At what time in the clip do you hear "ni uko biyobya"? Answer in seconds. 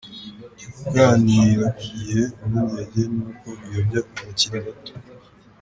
3.13-3.99